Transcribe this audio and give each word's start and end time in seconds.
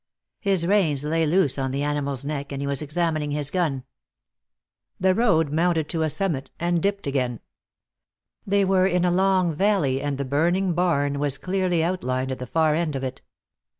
His 0.39 0.65
reins 0.65 1.05
lay 1.05 1.27
loose 1.27 1.59
on 1.59 1.69
the 1.69 1.83
animal's 1.83 2.25
neck, 2.25 2.51
and 2.51 2.59
he 2.59 2.65
was 2.65 2.81
examining 2.81 3.29
his 3.29 3.51
gun. 3.51 3.83
The 4.99 5.13
road 5.13 5.51
mounted 5.53 5.87
to 5.89 6.01
a 6.01 6.09
summit, 6.09 6.49
and 6.59 6.81
dipped 6.81 7.05
again. 7.05 7.39
They 8.47 8.65
were 8.65 8.87
in 8.87 9.05
a 9.05 9.11
long 9.11 9.53
valley, 9.53 10.01
and 10.01 10.17
the 10.17 10.25
burning 10.25 10.73
barn 10.73 11.19
was 11.19 11.37
clearly 11.37 11.83
outlined 11.83 12.31
at 12.31 12.39
the 12.39 12.47
far 12.47 12.73
end 12.73 12.95
of 12.95 13.03
it. 13.03 13.21